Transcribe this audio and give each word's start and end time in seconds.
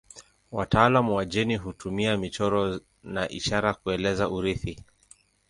Wataalamu 0.51 1.15
wa 1.15 1.25
jeni 1.25 1.55
hutumia 1.57 2.17
michoro 2.17 2.79
na 3.03 3.29
ishara 3.29 3.73
kueleza 3.73 4.29
urithi. 4.29 4.83